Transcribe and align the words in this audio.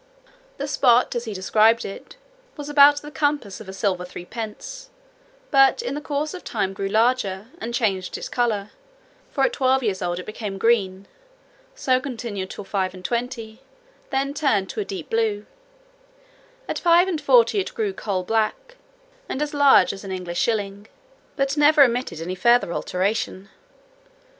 The 0.57 0.67
spot, 0.67 1.13
as 1.13 1.25
he 1.25 1.33
described 1.35 1.85
it, 1.85 2.15
"was 2.57 2.69
about 2.69 3.03
the 3.03 3.11
compass 3.11 3.61
of 3.61 3.69
a 3.69 3.71
silver 3.71 4.03
threepence, 4.03 4.89
but 5.51 5.83
in 5.83 5.93
the 5.93 6.01
course 6.01 6.33
of 6.33 6.43
time 6.43 6.73
grew 6.73 6.87
larger, 6.89 7.49
and 7.59 7.71
changed 7.71 8.17
its 8.17 8.27
colour; 8.27 8.71
for 9.29 9.43
at 9.43 9.53
twelve 9.53 9.83
years 9.83 10.01
old 10.01 10.17
it 10.17 10.25
became 10.25 10.57
green, 10.57 11.05
so 11.75 11.99
continued 11.99 12.49
till 12.49 12.63
five 12.63 12.95
and 12.95 13.05
twenty, 13.05 13.61
then 14.09 14.33
turned 14.33 14.71
to 14.71 14.79
a 14.79 14.83
deep 14.85 15.07
blue: 15.11 15.45
at 16.67 16.79
five 16.79 17.07
and 17.07 17.21
forty 17.21 17.59
it 17.59 17.71
grew 17.75 17.93
coal 17.93 18.23
black, 18.23 18.77
and 19.29 19.39
as 19.39 19.53
large 19.53 19.93
as 19.93 20.03
an 20.03 20.11
English 20.11 20.39
shilling; 20.39 20.87
but 21.35 21.55
never 21.55 21.83
admitted 21.83 22.19
any 22.19 22.33
further 22.33 22.73
alteration." 22.73 23.49